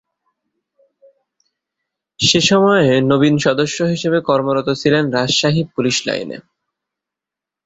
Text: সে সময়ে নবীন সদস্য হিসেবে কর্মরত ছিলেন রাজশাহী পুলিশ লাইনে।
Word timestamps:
সে 2.19 2.39
সময়ে 2.41 2.89
নবীন 3.01 3.35
সদস্য 3.37 3.77
হিসেবে 3.83 4.19
কর্মরত 4.21 4.67
ছিলেন 4.81 5.03
রাজশাহী 5.11 5.61
পুলিশ 5.75 5.97
লাইনে। 6.07 6.37